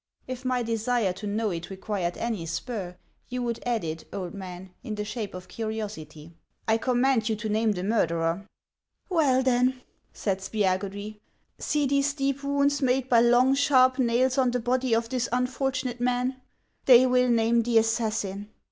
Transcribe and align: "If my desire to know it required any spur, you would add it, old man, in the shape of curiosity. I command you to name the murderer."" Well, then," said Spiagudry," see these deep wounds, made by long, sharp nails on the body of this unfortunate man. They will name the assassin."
"If 0.35 0.43
my 0.43 0.63
desire 0.63 1.13
to 1.13 1.27
know 1.27 1.51
it 1.51 1.69
required 1.69 2.17
any 2.17 2.47
spur, 2.47 2.97
you 3.29 3.43
would 3.43 3.59
add 3.67 3.83
it, 3.83 4.03
old 4.11 4.33
man, 4.33 4.71
in 4.81 4.95
the 4.95 5.05
shape 5.05 5.35
of 5.35 5.47
curiosity. 5.47 6.33
I 6.67 6.77
command 6.79 7.29
you 7.29 7.35
to 7.35 7.47
name 7.47 7.73
the 7.73 7.83
murderer."" 7.83 8.47
Well, 9.11 9.43
then," 9.43 9.83
said 10.11 10.39
Spiagudry," 10.39 11.19
see 11.59 11.85
these 11.85 12.15
deep 12.15 12.41
wounds, 12.43 12.81
made 12.81 13.09
by 13.09 13.21
long, 13.21 13.53
sharp 13.53 13.99
nails 13.99 14.39
on 14.39 14.49
the 14.49 14.59
body 14.59 14.95
of 14.95 15.07
this 15.09 15.29
unfortunate 15.31 16.01
man. 16.01 16.41
They 16.85 17.05
will 17.05 17.29
name 17.29 17.61
the 17.61 17.77
assassin." 17.77 18.49